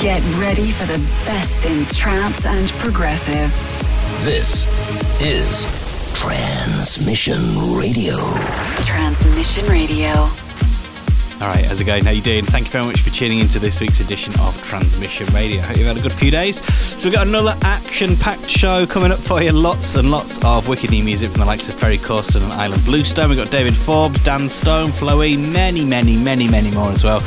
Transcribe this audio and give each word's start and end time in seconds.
Get 0.00 0.22
ready 0.38 0.70
for 0.70 0.86
the 0.86 0.98
best 1.26 1.66
in 1.66 1.84
trance 1.84 2.46
and 2.46 2.70
progressive. 2.78 3.52
This 4.24 4.66
is 5.20 5.66
Transmission 6.18 7.36
Radio. 7.78 8.16
Transmission 8.82 9.66
Radio. 9.66 10.08
All 11.42 11.48
right, 11.48 11.62
how's 11.66 11.82
it 11.82 11.84
going? 11.84 12.06
How 12.06 12.12
you 12.12 12.22
doing? 12.22 12.44
Thank 12.44 12.64
you 12.64 12.70
very 12.70 12.86
much 12.86 13.00
for 13.00 13.10
tuning 13.10 13.40
into 13.40 13.58
this 13.58 13.78
week's 13.78 14.00
edition 14.00 14.32
of 14.40 14.58
Transmission 14.62 15.26
Radio. 15.34 15.60
Hope 15.60 15.76
you've 15.76 15.86
had 15.86 15.98
a 15.98 16.00
good 16.00 16.14
few 16.14 16.30
days. 16.30 16.64
So 16.64 17.06
we've 17.06 17.14
got 17.14 17.26
another 17.26 17.54
action-packed 17.62 18.48
show 18.48 18.86
coming 18.86 19.12
up 19.12 19.18
for 19.18 19.42
you. 19.42 19.52
Lots 19.52 19.96
and 19.96 20.10
lots 20.10 20.42
of 20.42 20.66
wicked 20.66 20.90
new 20.92 21.04
music 21.04 21.30
from 21.30 21.40
the 21.40 21.46
likes 21.46 21.68
of 21.68 21.74
Ferry 21.74 21.98
Corsten 21.98 22.42
and 22.42 22.52
Ilan 22.52 22.82
Bluestone. 22.86 23.28
We've 23.28 23.38
got 23.38 23.50
David 23.50 23.76
Forbes, 23.76 24.24
Dan 24.24 24.48
Stone, 24.48 24.88
Flowey, 24.88 25.36
many, 25.52 25.84
many, 25.84 26.16
many, 26.16 26.48
many 26.48 26.70
more 26.72 26.90
as 26.90 27.04
well. 27.04 27.20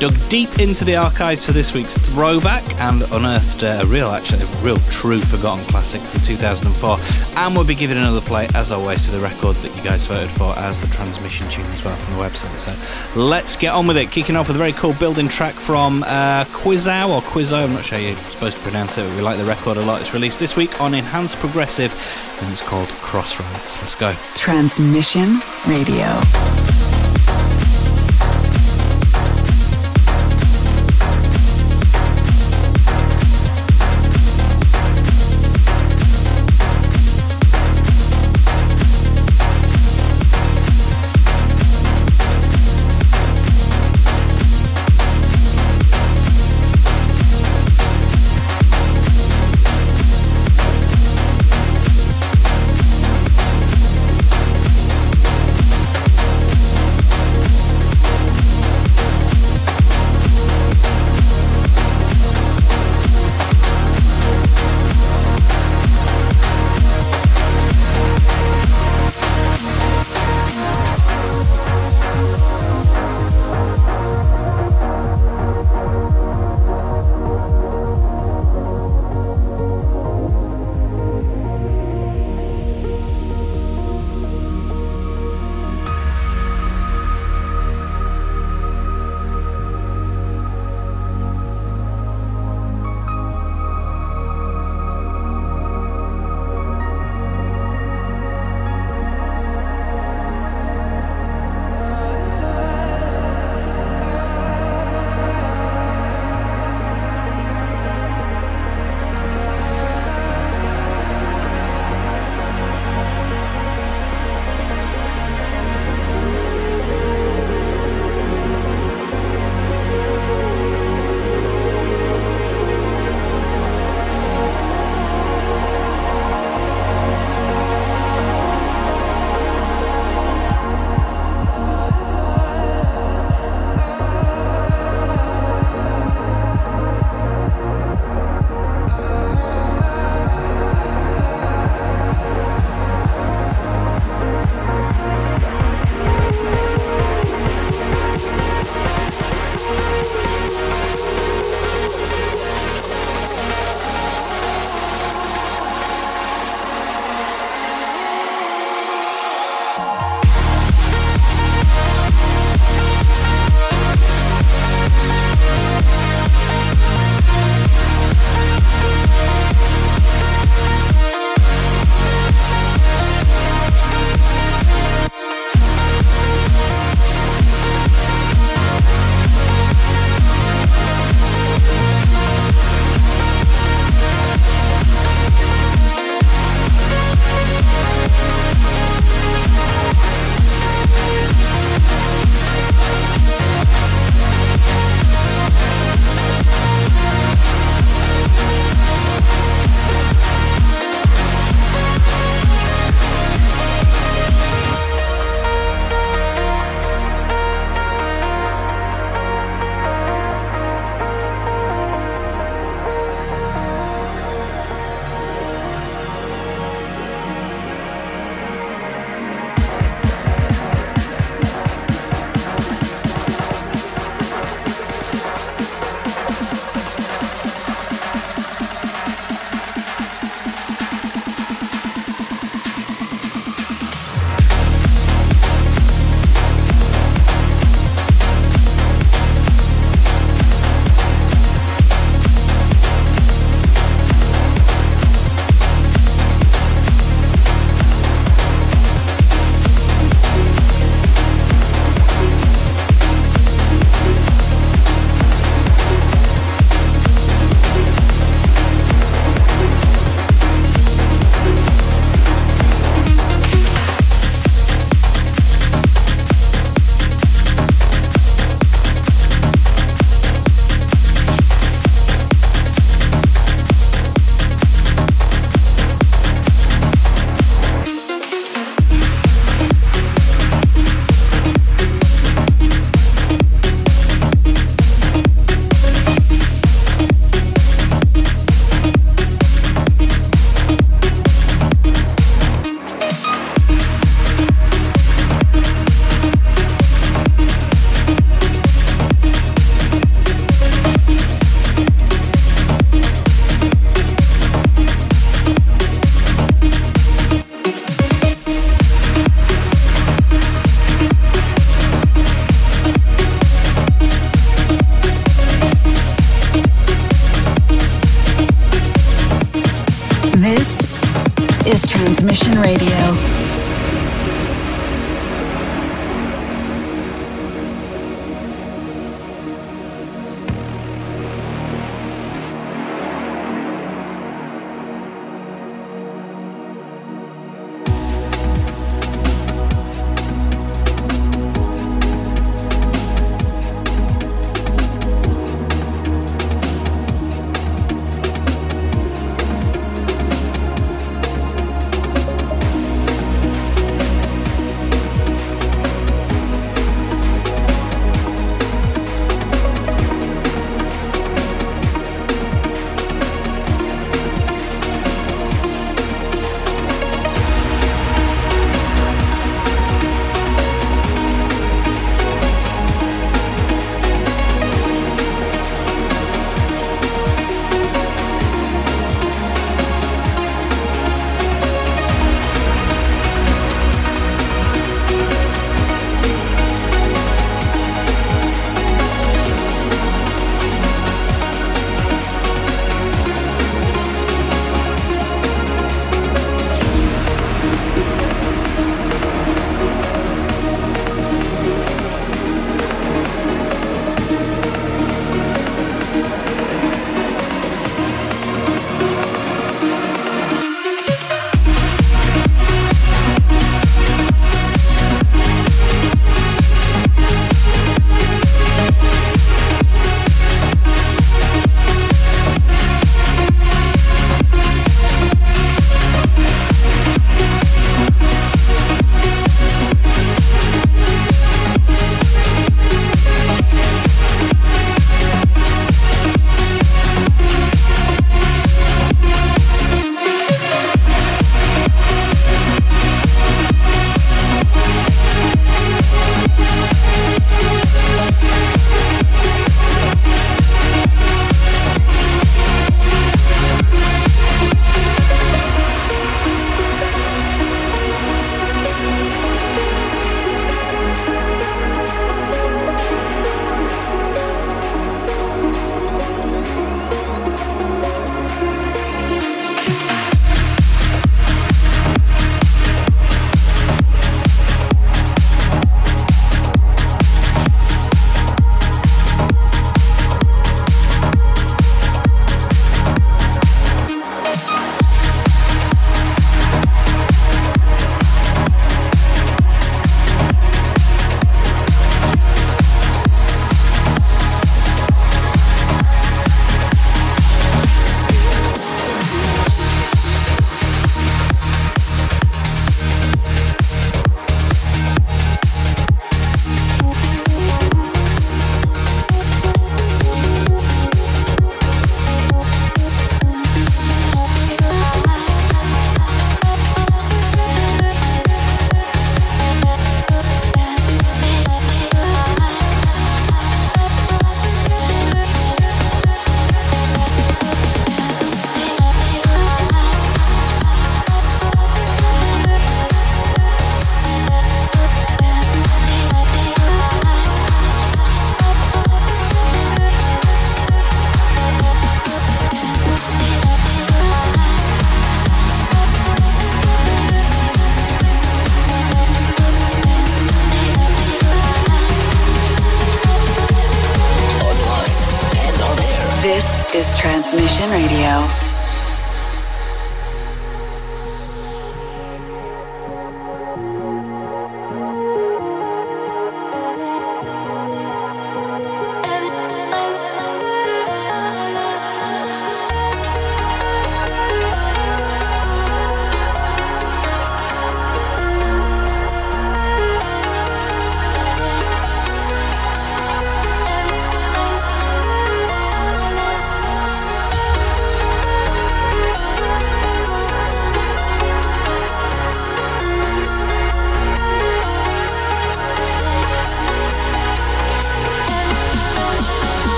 Dug 0.00 0.14
deep 0.30 0.60
into 0.60 0.86
the 0.86 0.96
archives 0.96 1.44
for 1.44 1.52
this 1.52 1.74
week's 1.74 1.98
throwback 1.98 2.64
and 2.80 3.02
unearthed 3.12 3.62
a 3.62 3.84
real, 3.86 4.08
actually, 4.08 4.40
a 4.40 4.64
real 4.64 4.78
true 4.88 5.18
forgotten 5.18 5.62
classic 5.66 6.00
from 6.00 6.22
2004. 6.22 6.96
And 7.36 7.54
we'll 7.54 7.66
be 7.66 7.74
giving 7.74 7.98
another 7.98 8.22
play, 8.22 8.48
as 8.54 8.72
always, 8.72 9.04
to 9.04 9.10
the 9.10 9.20
record 9.20 9.56
that 9.56 9.76
you 9.76 9.82
guys 9.82 10.06
voted 10.06 10.30
for 10.30 10.58
as 10.58 10.80
the 10.80 10.86
transmission 10.86 11.46
tune 11.50 11.66
as 11.66 11.84
well 11.84 11.94
from 11.96 12.14
the 12.16 12.22
website. 12.22 12.56
So 12.56 13.20
let's 13.20 13.56
get 13.56 13.74
on 13.74 13.86
with 13.86 13.98
it. 13.98 14.10
Kicking 14.10 14.36
off 14.36 14.48
with 14.48 14.56
a 14.56 14.58
very 14.58 14.72
cool 14.72 14.94
building 14.94 15.28
track 15.28 15.52
from 15.52 16.02
uh, 16.04 16.44
Quizzow 16.46 17.10
or 17.10 17.20
Quizzo, 17.20 17.64
I'm 17.64 17.74
not 17.74 17.84
sure 17.84 17.98
you're 17.98 18.16
supposed 18.16 18.56
to 18.56 18.62
pronounce 18.62 18.96
it, 18.96 19.02
but 19.06 19.14
we 19.16 19.20
like 19.20 19.36
the 19.36 19.44
record 19.44 19.76
a 19.76 19.82
lot. 19.82 20.00
It's 20.00 20.14
released 20.14 20.38
this 20.38 20.56
week 20.56 20.80
on 20.80 20.94
Enhanced 20.94 21.36
Progressive 21.40 21.92
and 22.40 22.50
it's 22.50 22.66
called 22.66 22.88
Crossroads. 22.88 23.82
Let's 23.82 23.96
go. 23.96 24.14
Transmission 24.34 25.40
Radio. 25.68 26.59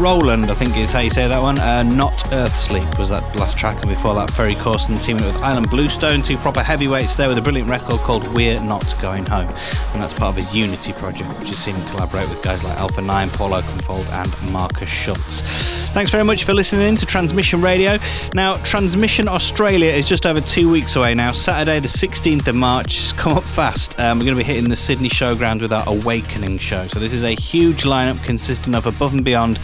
Roland, 0.00 0.50
I 0.50 0.54
think 0.54 0.76
is 0.78 0.92
how 0.92 1.00
you 1.00 1.10
say 1.10 1.28
that 1.28 1.42
one. 1.42 1.58
Uh, 1.58 1.82
Not 1.82 2.32
Earth 2.32 2.54
Sleep 2.54 2.98
was 2.98 3.10
that 3.10 3.22
last 3.36 3.58
track, 3.58 3.80
and 3.82 3.90
before 3.90 4.14
that, 4.14 4.30
Ferry 4.30 4.54
Corsten 4.54 5.02
teaming 5.02 5.24
with 5.24 5.36
Ilan 5.36 5.68
Bluestone, 5.68 6.22
two 6.22 6.38
proper 6.38 6.62
heavyweights 6.62 7.16
there 7.16 7.28
with 7.28 7.36
a 7.36 7.42
brilliant 7.42 7.68
record 7.68 7.98
called 8.00 8.26
We're 8.34 8.60
Not 8.60 8.94
Going 9.02 9.26
Home. 9.26 9.48
And 9.48 10.02
that's 10.02 10.14
part 10.14 10.30
of 10.30 10.36
his 10.36 10.54
Unity 10.54 10.94
project, 10.94 11.28
which 11.38 11.50
has 11.50 11.58
seen 11.58 11.74
him 11.74 11.86
collaborate 11.90 12.28
with 12.30 12.42
guys 12.42 12.64
like 12.64 12.78
Alpha 12.78 13.02
9, 13.02 13.30
Paul 13.30 13.50
Oakenfold, 13.50 14.08
and 14.10 14.52
Markus 14.52 14.88
Schulz. 14.88 15.79
Thanks 15.92 16.12
very 16.12 16.22
much 16.22 16.44
for 16.44 16.54
listening 16.54 16.86
in 16.86 16.94
to 16.96 17.04
Transmission 17.04 17.60
Radio. 17.60 17.96
Now, 18.32 18.54
Transmission 18.58 19.26
Australia 19.26 19.90
is 19.90 20.08
just 20.08 20.24
over 20.24 20.40
two 20.40 20.70
weeks 20.70 20.94
away 20.94 21.14
now. 21.14 21.32
Saturday, 21.32 21.80
the 21.80 21.88
16th 21.88 22.46
of 22.46 22.54
March. 22.54 22.96
It's 22.96 23.12
come 23.12 23.32
up 23.32 23.42
fast. 23.42 23.98
Um, 23.98 24.18
we're 24.18 24.26
going 24.26 24.36
to 24.36 24.42
be 24.42 24.46
hitting 24.46 24.70
the 24.70 24.76
Sydney 24.76 25.08
Showground 25.08 25.60
with 25.60 25.72
our 25.72 25.82
Awakening 25.88 26.58
show. 26.58 26.86
So, 26.86 27.00
this 27.00 27.12
is 27.12 27.24
a 27.24 27.32
huge 27.32 27.82
lineup 27.82 28.22
consisting 28.24 28.76
of 28.76 28.86
Above 28.86 29.14
and 29.14 29.24
Beyond, 29.24 29.56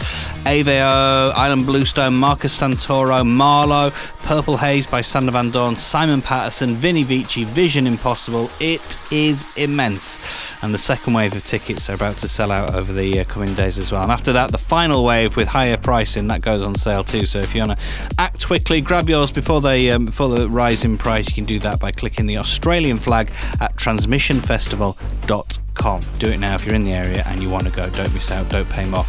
Aveo, 0.43 1.31
Ilan 1.31 1.65
Bluestone, 1.65 2.13
Marcus 2.15 2.59
Santoro, 2.59 3.23
MaRLo, 3.23 3.93
Purple 4.23 4.57
Haze 4.57 4.85
by 4.85 4.99
Sander 4.99 5.31
Van 5.31 5.49
Doorn, 5.49 5.77
Simon 5.77 6.21
Patterson, 6.21 6.75
Vini 6.75 7.03
Vici, 7.03 7.45
Vision 7.45 7.87
Impossible. 7.87 8.49
It 8.59 8.97
is 9.13 9.45
immense. 9.57 10.19
And 10.63 10.73
the 10.73 10.77
second 10.77 11.13
wave 11.13 11.35
of 11.35 11.43
tickets 11.43 11.89
are 11.89 11.95
about 11.95 12.17
to 12.19 12.27
sell 12.27 12.51
out 12.51 12.75
over 12.75 12.93
the 12.93 13.19
uh, 13.19 13.23
coming 13.25 13.53
days 13.53 13.77
as 13.77 13.91
well. 13.91 14.01
And 14.03 14.11
after 14.11 14.33
that, 14.33 14.51
the 14.51 14.57
final 14.57 15.03
wave 15.03 15.37
with 15.37 15.47
higher 15.47 15.77
pricing 15.77 16.27
that 16.27 16.41
goes 16.41 16.63
on 16.63 16.75
sale 16.75 17.03
too. 17.03 17.25
So 17.25 17.39
if 17.39 17.55
you 17.55 17.61
want 17.61 17.79
to 17.79 17.85
act 18.17 18.45
quickly, 18.45 18.81
grab 18.81 19.09
yours 19.09 19.31
before 19.31 19.61
they 19.61 19.89
um, 19.91 20.05
before 20.05 20.29
the 20.29 20.49
rise 20.49 20.85
in 20.85 20.97
price. 20.97 21.27
You 21.27 21.35
can 21.35 21.45
do 21.45 21.59
that 21.59 21.79
by 21.79 21.91
clicking 21.91 22.25
the 22.25 22.37
Australian 22.37 22.97
flag 22.97 23.29
at 23.59 23.75
transmissionfestival.com. 23.75 26.01
Do 26.17 26.29
it 26.29 26.37
now 26.37 26.55
if 26.55 26.65
you're 26.65 26.75
in 26.75 26.85
the 26.85 26.93
area 26.93 27.23
and 27.27 27.41
you 27.41 27.49
want 27.49 27.65
to 27.65 27.71
go. 27.71 27.89
Don't 27.89 28.13
miss 28.13 28.31
out. 28.31 28.47
Don't 28.49 28.69
pay 28.69 28.89
more. 28.89 29.05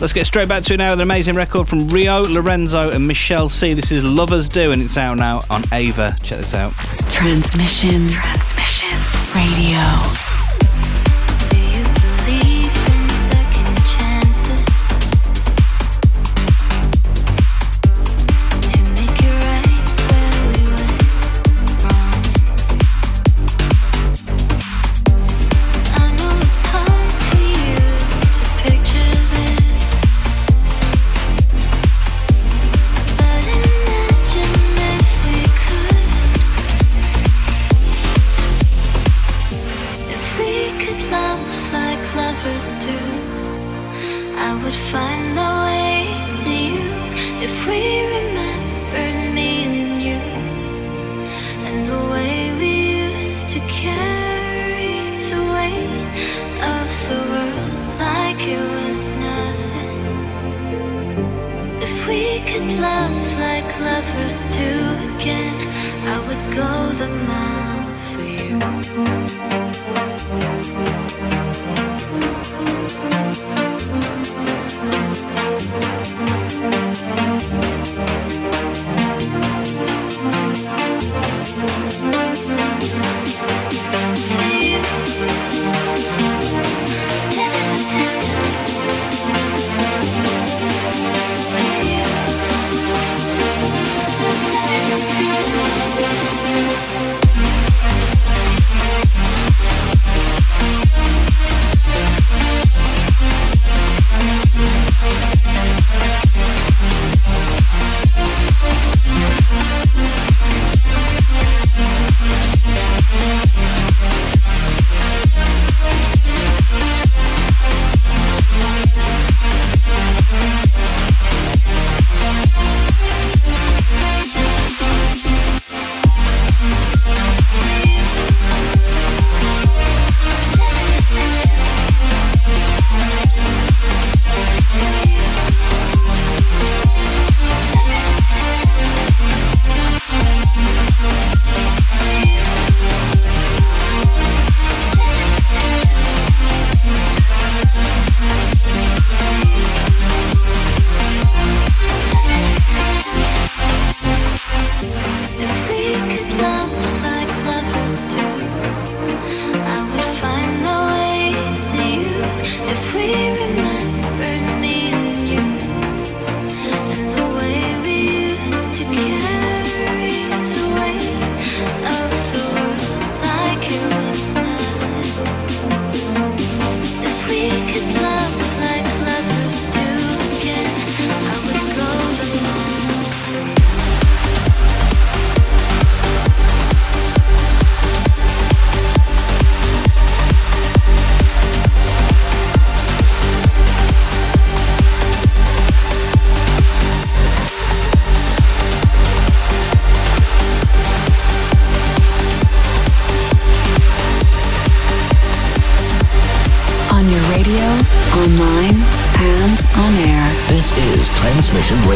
Let's 0.00 0.12
get 0.12 0.26
straight 0.26 0.48
back 0.48 0.64
to 0.64 0.74
it 0.74 0.78
now 0.78 0.90
with 0.90 1.00
an 1.00 1.04
amazing 1.04 1.36
record 1.36 1.68
from 1.68 1.86
Rio 1.88 2.22
Lorenzo 2.22 2.90
and 2.90 3.06
Michelle 3.06 3.48
C. 3.48 3.72
This 3.72 3.92
is 3.92 4.04
Lovers 4.04 4.48
Do 4.48 4.72
and 4.72 4.82
it's 4.82 4.96
out 4.96 5.16
now 5.16 5.42
on 5.48 5.62
Ava. 5.72 6.16
Check 6.22 6.38
this 6.38 6.54
out. 6.54 6.72
Transmission. 7.08 8.08
Transmission. 8.08 8.51
Radio. 9.34 10.21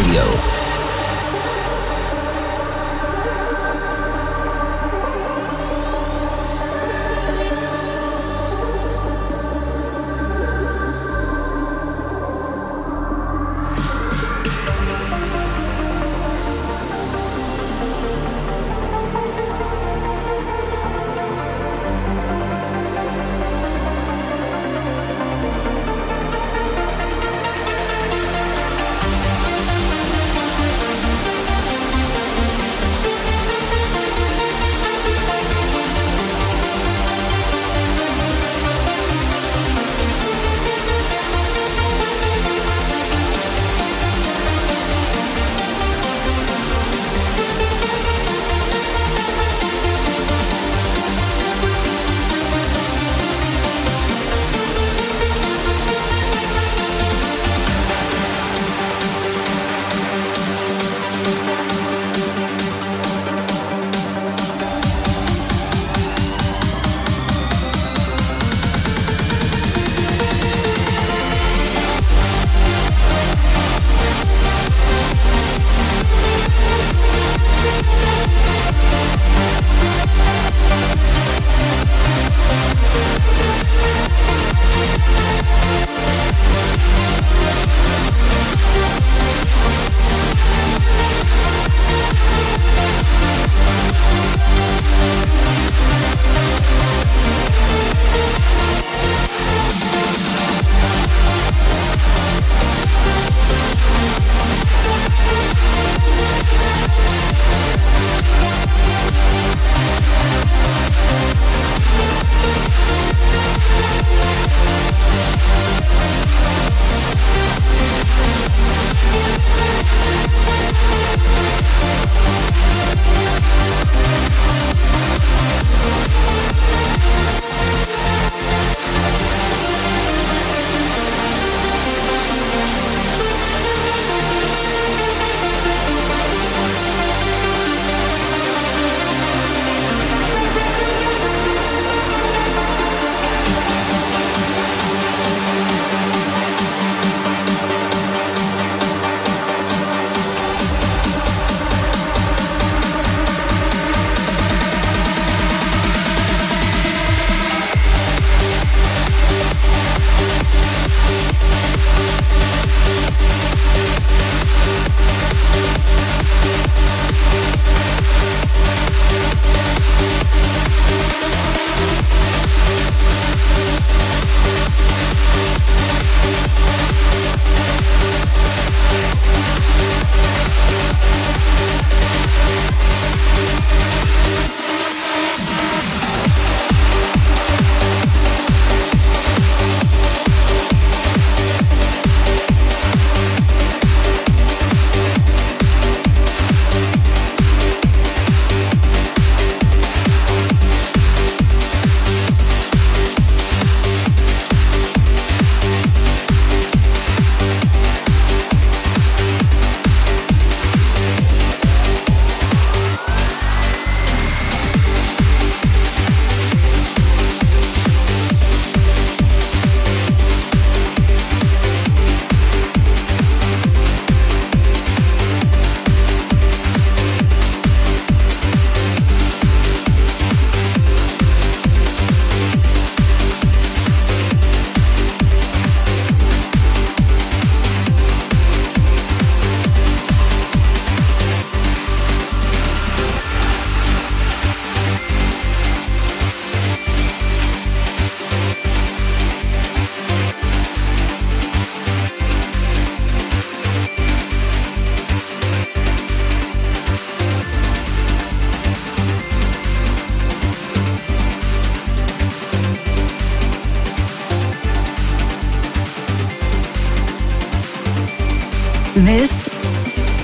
Radio. 0.07 0.76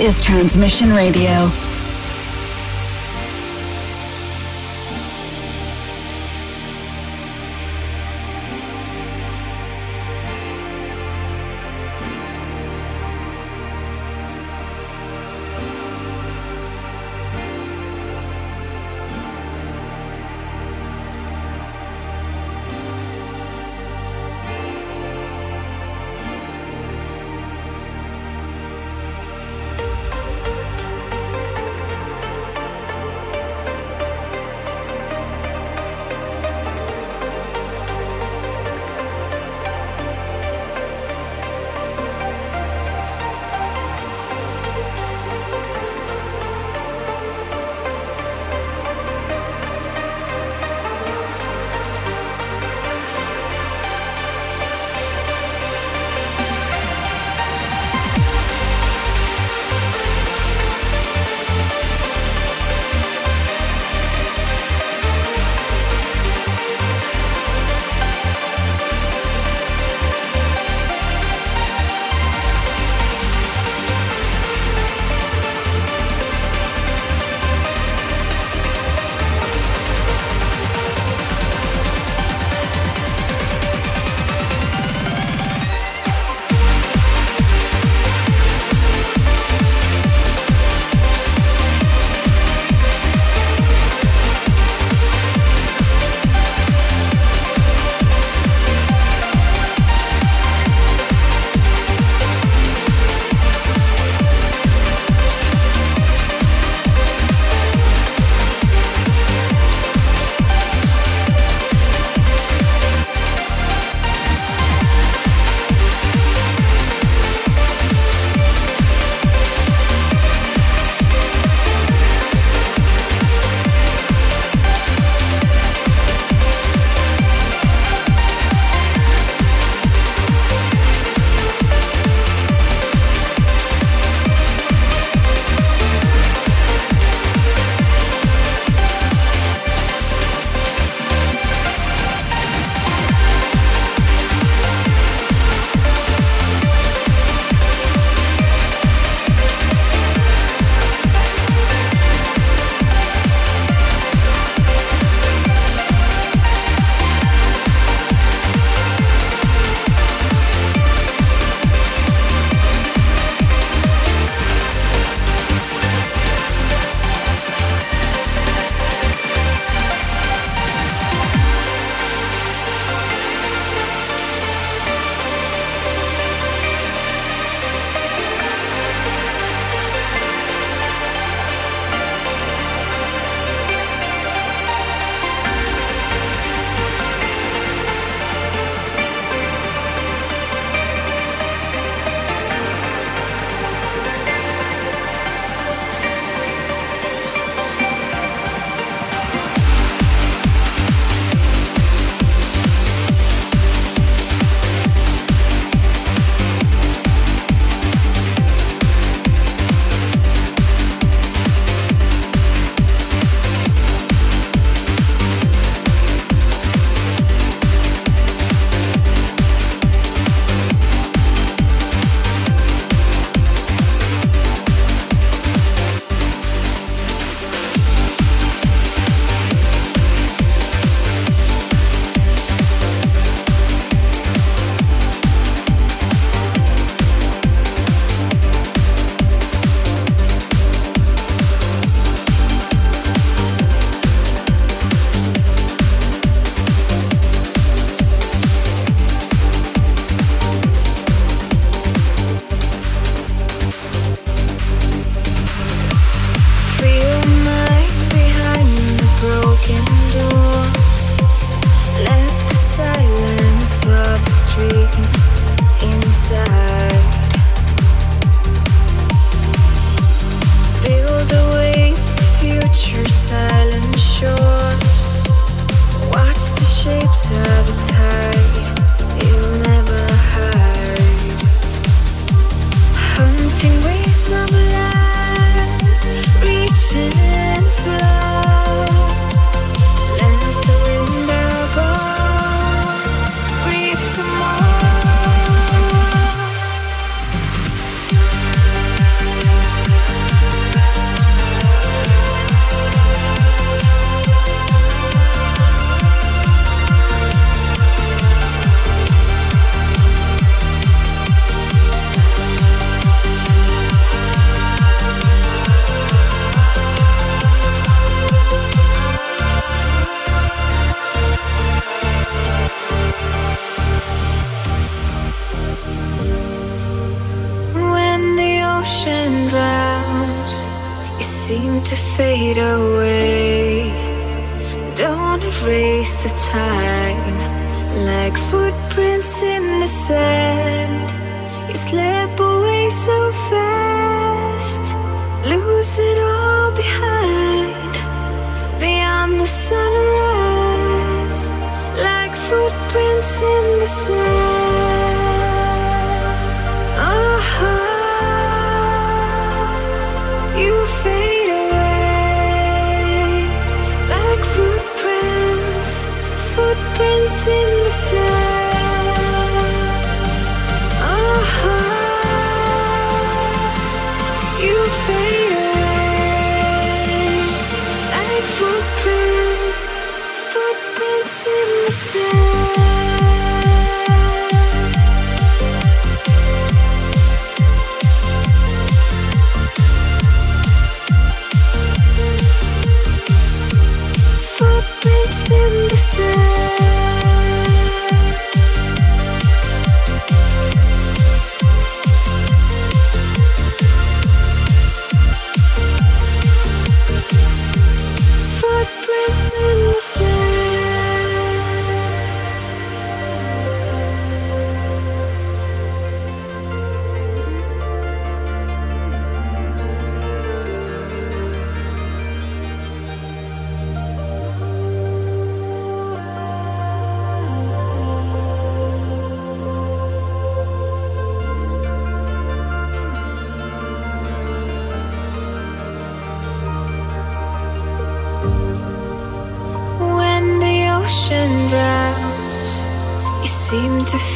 Is 0.03 0.21
Transmission 0.21 0.91
Radio. 0.91 1.62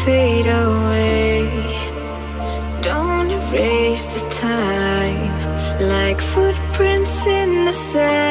Fade 0.07 0.47
away. 0.47 1.43
Don't 2.81 3.29
erase 3.29 4.07
the 4.15 4.25
time 4.31 5.19
like 5.95 6.21
footprints 6.21 7.27
in 7.27 7.65
the 7.65 7.73
sand. 7.73 8.26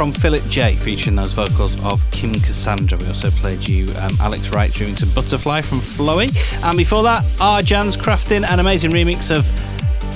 From 0.00 0.12
Philip 0.12 0.42
J, 0.48 0.76
featuring 0.76 1.14
those 1.14 1.34
vocals 1.34 1.78
of 1.84 2.10
Kim 2.10 2.32
Cassandra. 2.32 2.96
We 2.96 3.06
also 3.08 3.28
played 3.28 3.68
you 3.68 3.86
um, 3.98 4.16
Alex 4.18 4.48
Wright's 4.50 4.78
remix 4.78 5.02
of 5.02 5.14
Butterfly 5.14 5.60
from 5.60 5.78
Flowey. 5.78 6.32
And 6.64 6.78
before 6.78 7.02
that, 7.02 7.22
Arjan's 7.36 7.98
crafting 7.98 8.48
an 8.48 8.60
amazing 8.60 8.92
remix 8.92 9.30
of 9.30 9.46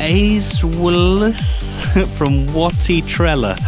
Ace 0.01 0.64
Willis 0.64 1.85
from 2.16 2.47
Watty 2.55 3.03
Trella. 3.03 3.59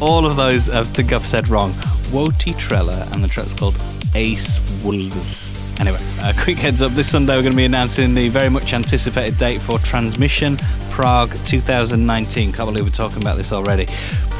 All 0.00 0.26
of 0.26 0.36
those 0.36 0.68
I 0.68 0.82
think 0.82 1.12
I've 1.12 1.24
said 1.24 1.46
wrong. 1.46 1.70
Woti 2.10 2.58
Trella, 2.58 3.06
and 3.12 3.22
the 3.22 3.28
track's 3.28 3.54
called 3.54 3.80
Ace 4.16 4.58
Willis. 4.84 5.54
Anyway, 5.78 6.00
a 6.22 6.34
quick 6.34 6.56
heads 6.56 6.82
up 6.82 6.90
this 6.90 7.08
Sunday 7.08 7.36
we're 7.36 7.42
going 7.42 7.52
to 7.52 7.56
be 7.56 7.66
announcing 7.66 8.16
the 8.16 8.28
very 8.30 8.48
much 8.48 8.72
anticipated 8.72 9.38
date 9.38 9.60
for 9.60 9.78
Transmission 9.78 10.56
Prague 10.90 11.30
2019. 11.44 12.52
Can't 12.52 12.68
believe 12.68 12.84
we're 12.84 12.90
talking 12.90 13.20
about 13.20 13.36
this 13.36 13.52
already. 13.52 13.86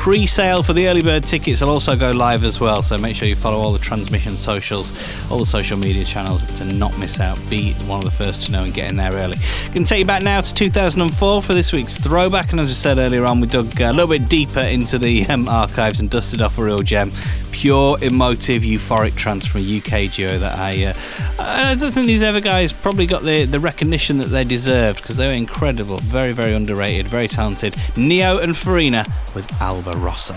Pre 0.07 0.25
sale 0.25 0.63
for 0.63 0.73
the 0.73 0.87
early 0.87 1.03
bird 1.03 1.25
tickets 1.25 1.61
will 1.61 1.71
also 1.71 1.97
go 1.97 2.13
live 2.13 2.45
as 2.45 2.61
well, 2.61 2.81
so 2.81 2.97
make 2.97 3.17
sure 3.17 3.27
you 3.27 3.35
follow 3.35 3.59
all 3.59 3.73
the 3.73 3.79
transmission 3.81 4.37
socials, 4.37 4.93
all 5.33 5.41
the 5.41 5.45
social 5.45 5.77
media 5.77 6.05
channels 6.05 6.47
to 6.59 6.65
not 6.65 6.97
miss 6.97 7.19
out. 7.19 7.37
Be 7.51 7.73
one 7.89 7.99
of 7.99 8.05
the 8.05 8.13
first 8.13 8.47
to 8.47 8.53
know 8.53 8.63
and 8.63 8.73
get 8.73 8.89
in 8.89 8.95
there 8.95 9.13
early. 9.15 9.37
To 9.73 9.85
take 9.85 9.99
you 9.99 10.05
back 10.05 10.23
now 10.23 10.41
to 10.41 10.55
2004 10.55 11.43
for 11.43 11.55
this 11.55 11.73
week's 11.73 11.97
throwback, 11.97 12.53
and 12.53 12.61
as 12.61 12.69
I 12.69 12.73
said 12.73 12.99
earlier 12.99 13.25
on, 13.25 13.41
we 13.41 13.49
dug 13.49 13.81
a 13.81 13.91
little 13.91 14.07
bit 14.07 14.29
deeper 14.29 14.61
into 14.61 14.97
the 14.97 15.27
um, 15.27 15.49
archives 15.49 15.99
and 15.99 16.09
dusted 16.09 16.41
off 16.41 16.57
a 16.57 16.63
real 16.63 16.83
gem 16.83 17.11
pure, 17.57 17.97
emotive, 18.03 18.63
euphoric 18.63 19.17
trance 19.17 19.47
from 19.47 19.63
a 19.63 19.79
UK 19.79 20.13
duo 20.13 20.37
that 20.39 20.59
I 20.59 20.85
uh, 20.85 20.95
I 21.39 21.75
don't 21.75 21.91
think 21.91 22.07
these 22.07 22.23
ever 22.23 22.41
guys 22.41 22.71
probably 22.71 23.07
got 23.07 23.23
the, 23.23 23.47
the 23.47 23.59
recognition 23.59 24.19
that 24.19 24.27
they 24.27 24.45
deserved 24.45 25.01
because 25.01 25.17
they 25.17 25.27
were 25.27 25.33
incredible, 25.33 25.97
very, 25.99 26.33
very 26.33 26.53
underrated, 26.53 27.09
very 27.09 27.29
talented. 27.29 27.75
Neo 27.97 28.39
and 28.39 28.55
Farina 28.55 29.07
with 29.35 29.51
Alba 29.63 29.93
Rossa. 29.97 30.35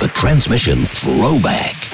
The 0.00 0.10
transmission 0.12 0.80
throwback. 0.80 1.93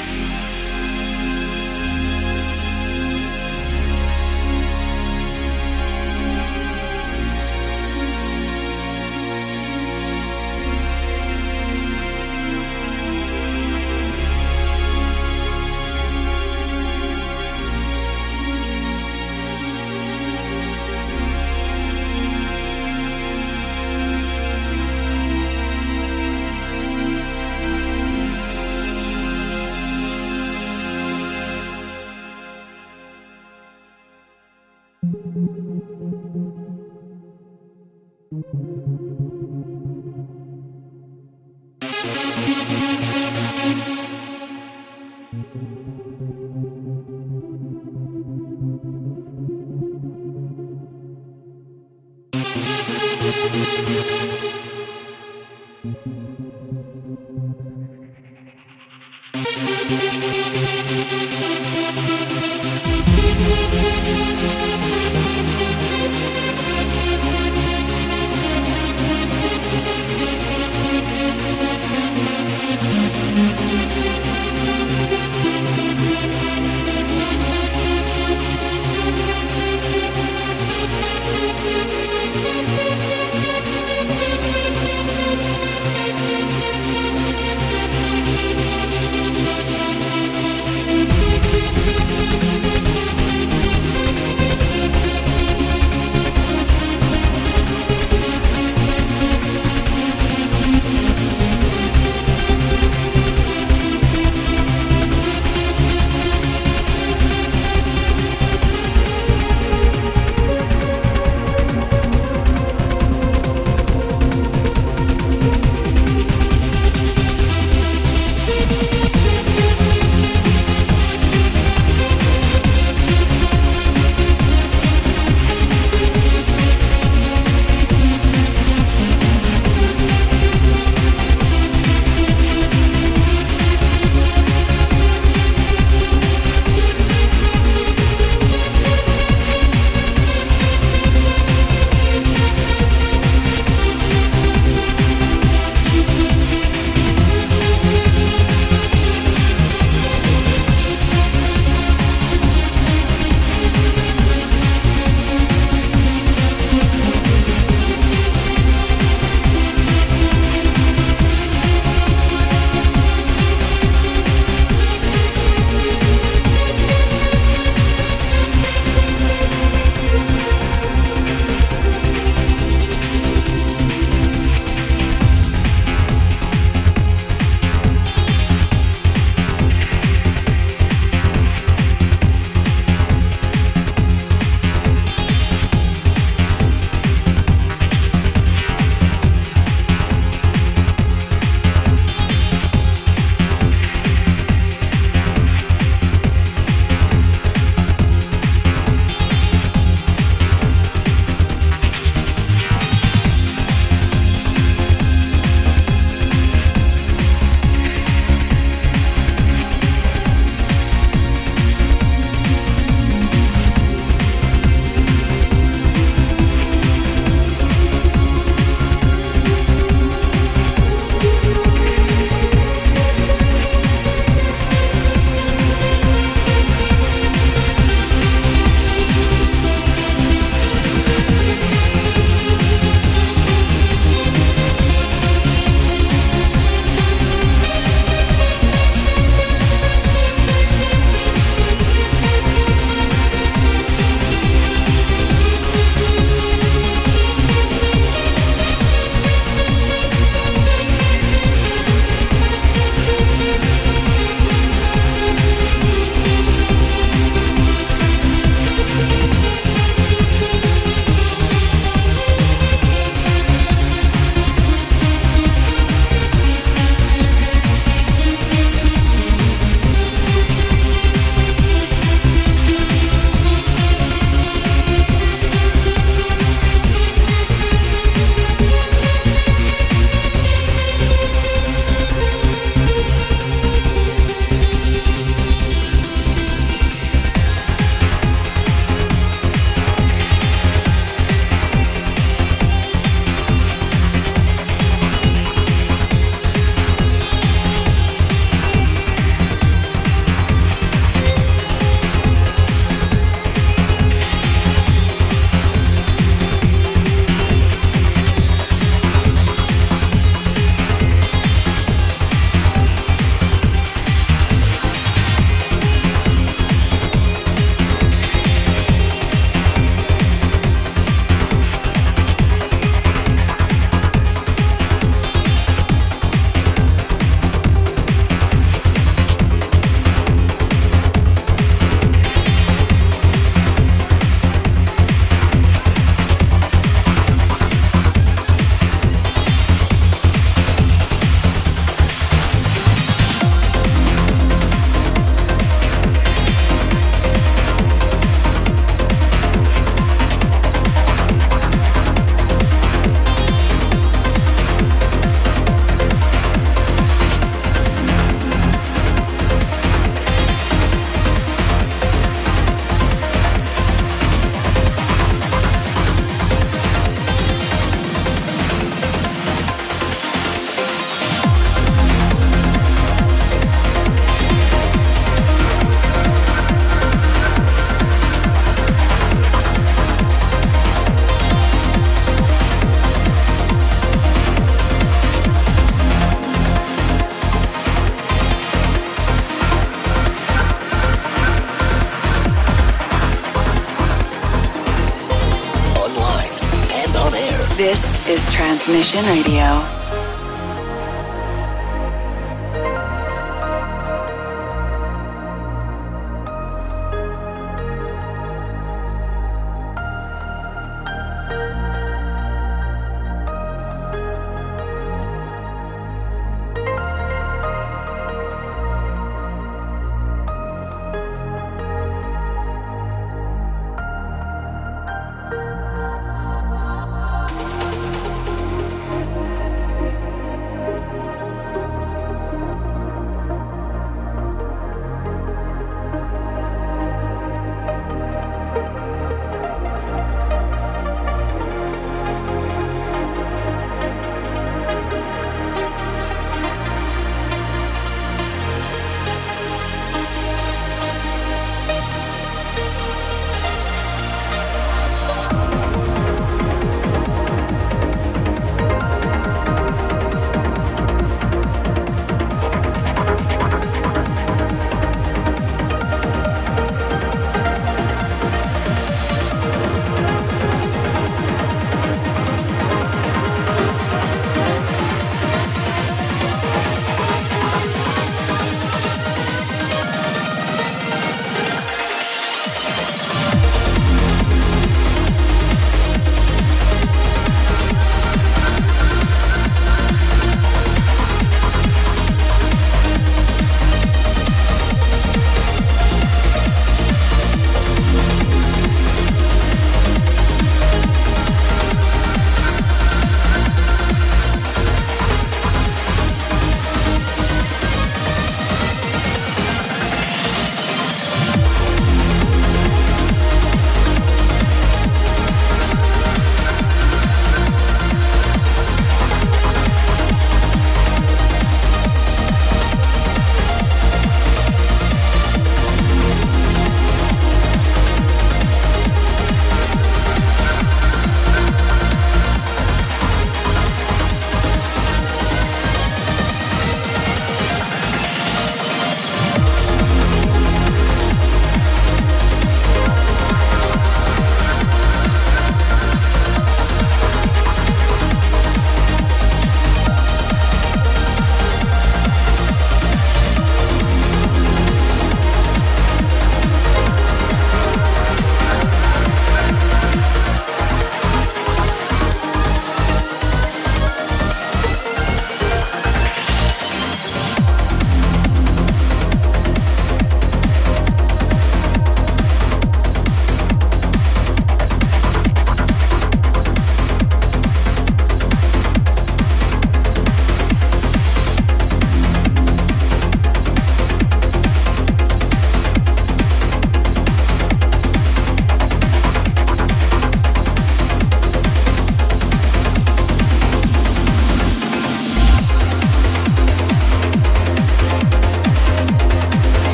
Is 398.94 399.12
Transmission 399.12 399.24
Radio. 399.26 399.69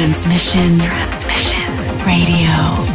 Transmission. 0.00 0.78
Transmission. 0.78 2.06
Radio. 2.06 2.89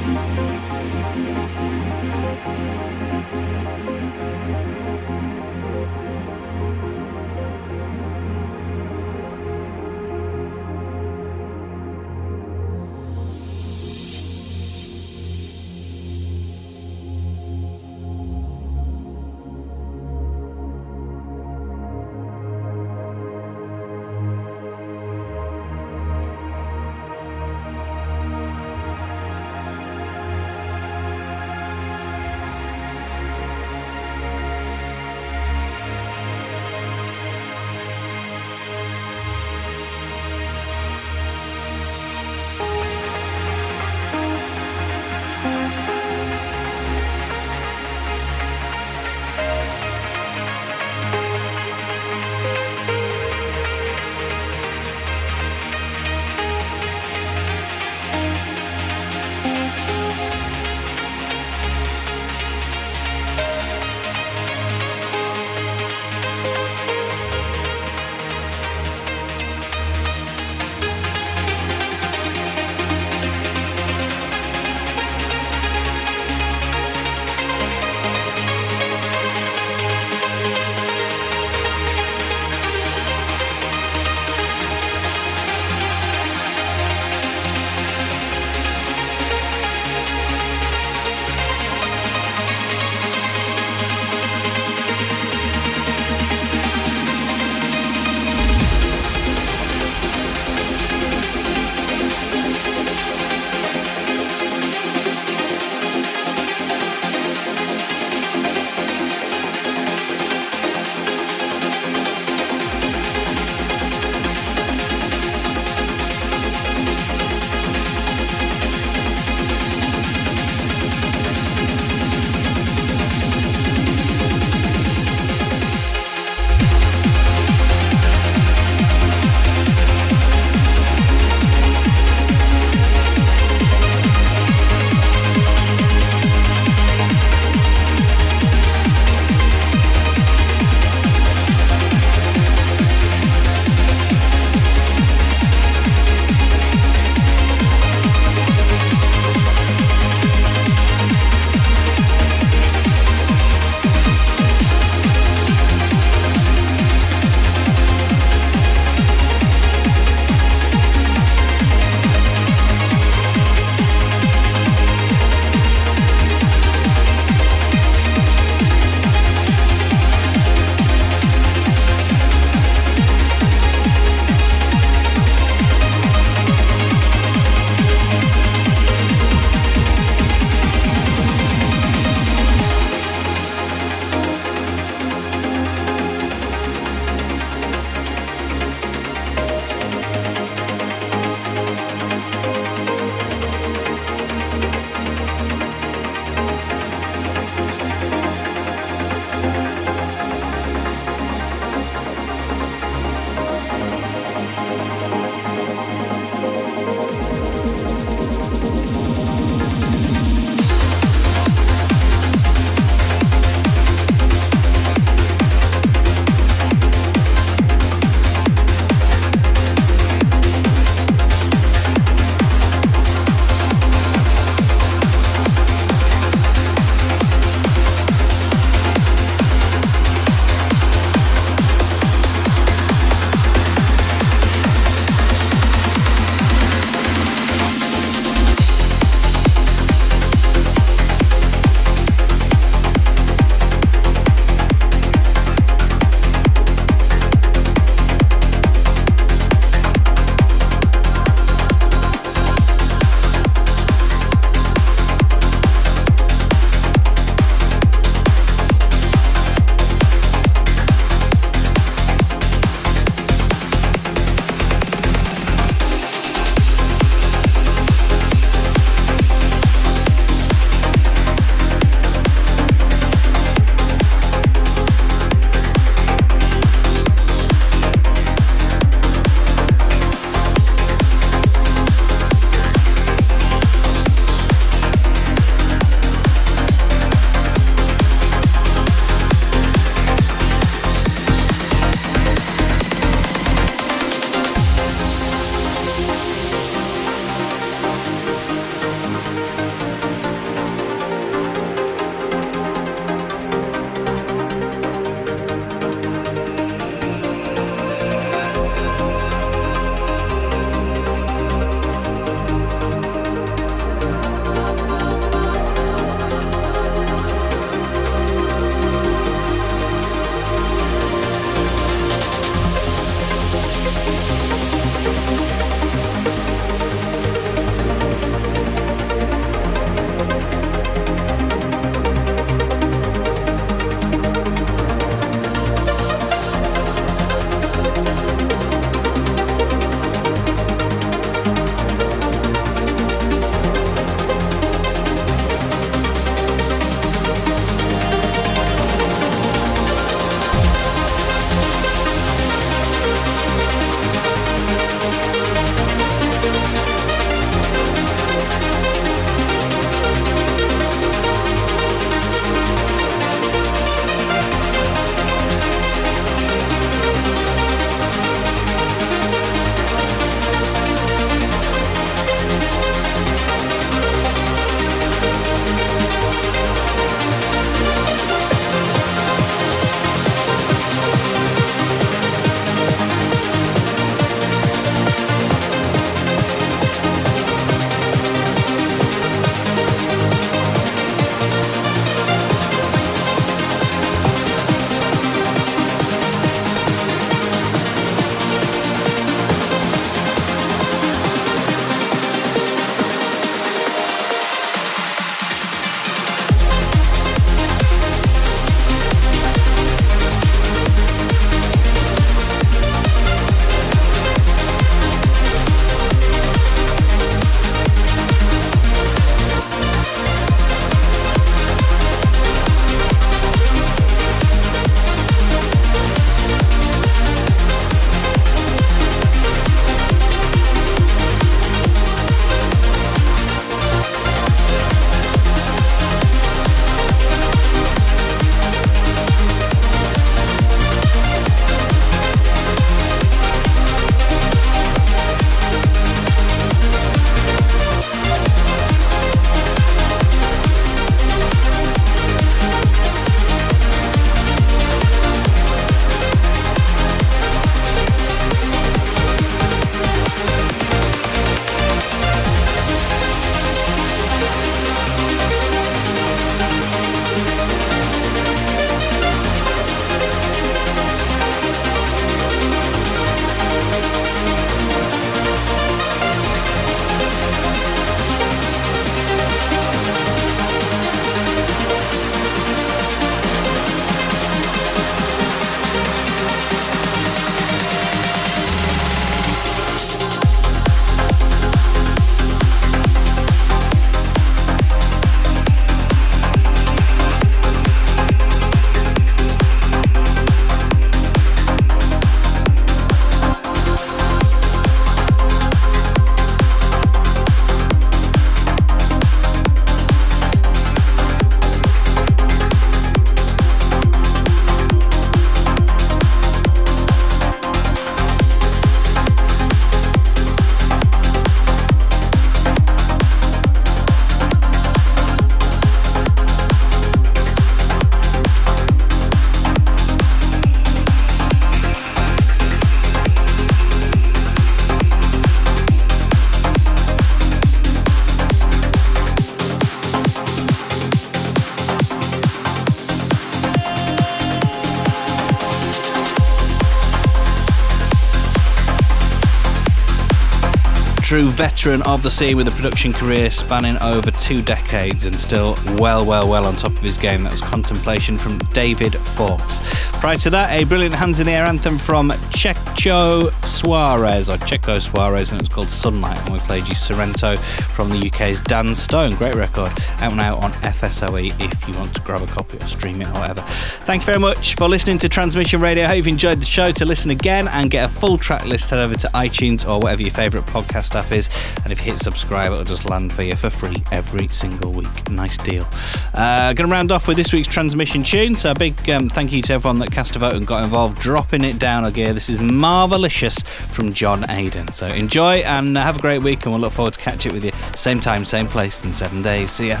True 551.28 551.50
veteran 551.50 552.00
of 552.04 552.22
the 552.22 552.30
scene 552.30 552.56
with 552.56 552.66
a 552.68 552.70
production 552.70 553.12
career 553.12 553.50
spanning 553.50 553.98
over 553.98 554.30
two 554.30 554.62
decades 554.62 555.26
and 555.26 555.34
still 555.34 555.76
well, 555.98 556.24
well, 556.24 556.48
well 556.48 556.64
on 556.64 556.74
top 556.74 556.90
of 556.90 557.00
his 557.00 557.18
game. 557.18 557.42
That 557.42 557.52
was 557.52 557.60
Contemplation 557.60 558.38
from 558.38 558.56
David 558.72 559.14
Forbes. 559.14 560.07
Prior 560.20 560.36
to 560.36 560.50
that, 560.50 560.72
a 560.72 560.84
brilliant 560.84 561.14
hands 561.14 561.38
in 561.38 561.46
the 561.46 561.52
air 561.52 561.64
anthem 561.64 561.96
from 561.96 562.30
Checho 562.50 563.52
Suarez, 563.64 564.48
or 564.48 564.56
Checo 564.56 565.00
Suarez, 565.00 565.52
and 565.52 565.60
it's 565.60 565.72
called 565.72 565.88
Sunlight. 565.88 566.36
And 566.44 566.52
we 566.54 566.58
played 566.58 566.88
you 566.88 566.96
Sorrento 566.96 567.56
from 567.56 568.10
the 568.10 568.26
UK's 568.26 568.60
Dan 568.60 568.96
Stone. 568.96 569.36
Great 569.36 569.54
record. 569.54 569.92
Out 570.18 570.34
now 570.34 570.56
on 570.58 570.72
FSOE 570.72 571.52
if 571.60 571.86
you 571.86 571.94
want 571.96 572.12
to 572.16 572.20
grab 572.22 572.42
a 572.42 572.46
copy 572.46 572.78
or 572.78 572.86
stream 572.88 573.22
it 573.22 573.28
or 573.28 573.34
whatever. 573.34 573.60
Thank 573.62 574.22
you 574.22 574.26
very 574.26 574.40
much 574.40 574.74
for 574.74 574.88
listening 574.88 575.18
to 575.18 575.28
Transmission 575.28 575.80
Radio. 575.80 576.04
I 576.04 576.08
hope 576.08 576.16
you've 576.16 576.26
enjoyed 576.26 576.58
the 576.58 576.66
show. 576.66 576.90
To 576.90 577.04
listen 577.04 577.30
again 577.30 577.68
and 577.68 577.88
get 577.88 578.10
a 578.10 578.12
full 578.12 578.38
track 578.38 578.64
list, 578.64 578.90
head 578.90 578.98
over 578.98 579.14
to 579.14 579.28
iTunes 579.28 579.88
or 579.88 580.00
whatever 580.00 580.22
your 580.22 580.32
favourite 580.32 580.66
podcast 580.66 581.14
app 581.14 581.30
is. 581.30 581.48
And 581.84 581.92
if 581.92 582.04
you 582.04 582.12
hit 582.12 582.20
subscribe, 582.20 582.72
it'll 582.72 582.82
just 582.82 583.08
land 583.08 583.32
for 583.32 583.42
you 583.42 583.54
for 583.54 583.70
free 583.70 584.02
every 584.10 584.48
single 584.48 584.90
week. 584.90 585.30
Nice 585.30 585.56
deal. 585.58 585.86
Uh, 586.34 586.72
going 586.72 586.88
to 586.88 586.92
round 586.92 587.12
off 587.12 587.28
with 587.28 587.36
this 587.36 587.52
week's 587.52 587.68
transmission 587.68 588.24
tune. 588.24 588.56
So 588.56 588.72
a 588.72 588.74
big 588.74 589.08
um, 589.10 589.28
thank 589.28 589.52
you 589.52 589.62
to 589.62 589.74
everyone 589.74 590.00
that 590.00 590.07
cast 590.10 590.36
a 590.36 590.38
vote 590.38 590.54
and 590.54 590.66
got 590.66 590.84
involved, 590.84 591.20
dropping 591.20 591.64
it 591.64 591.78
down 591.78 592.04
a 592.04 592.10
gear. 592.10 592.32
This 592.32 592.48
is 592.48 592.58
Marvelicious 592.58 593.64
from 593.64 594.12
John 594.12 594.42
Aiden. 594.42 594.92
So 594.92 595.06
enjoy 595.06 595.58
and 595.58 595.96
have 595.96 596.18
a 596.18 596.20
great 596.20 596.42
week, 596.42 596.64
and 596.64 596.72
we'll 596.72 596.80
look 596.80 596.92
forward 596.92 597.14
to 597.14 597.20
catch 597.20 597.46
it 597.46 597.52
with 597.52 597.64
you 597.64 597.72
same 597.94 598.20
time, 598.20 598.44
same 598.44 598.66
place 598.66 599.04
in 599.04 599.12
seven 599.12 599.42
days. 599.42 599.70
See 599.70 599.88
ya. 599.88 600.00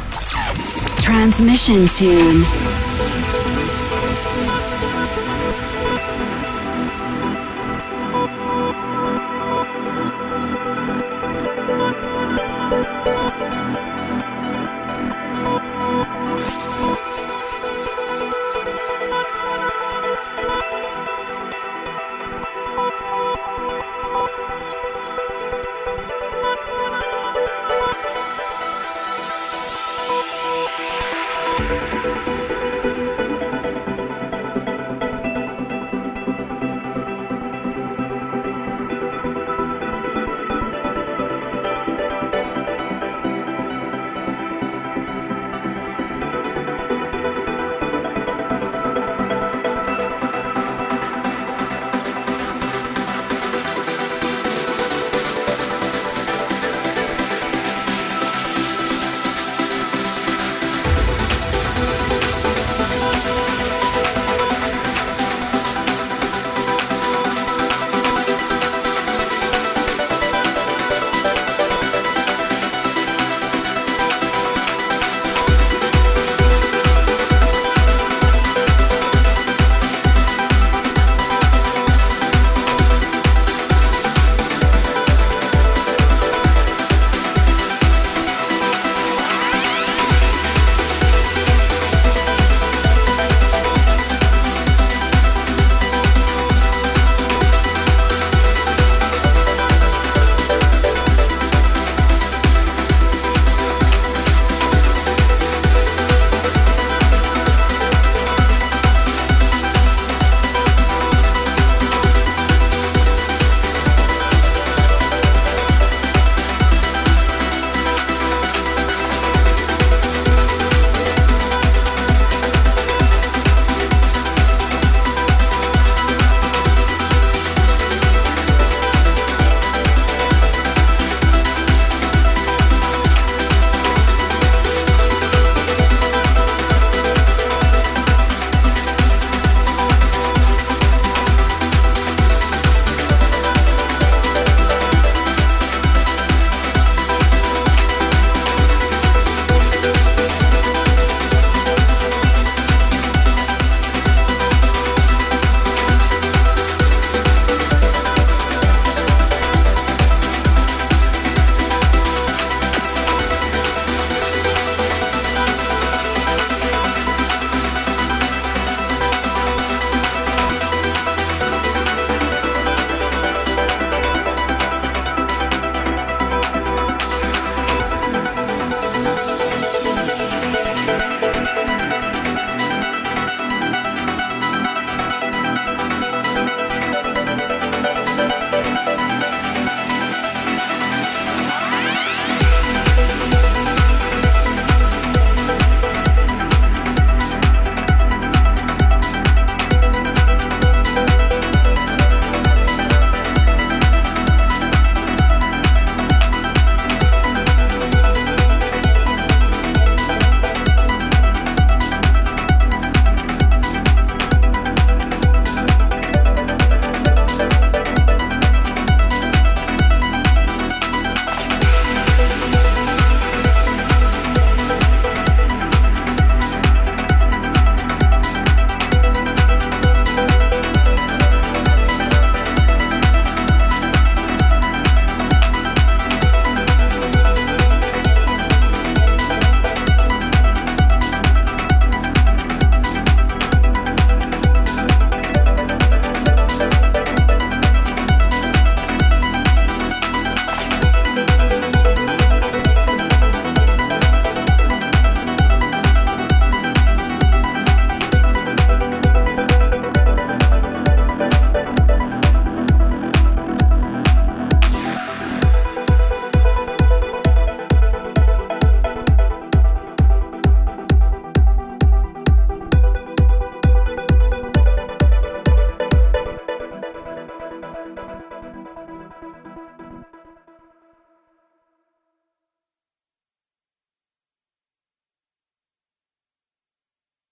Transmission 0.98 1.88
tune. 1.88 3.77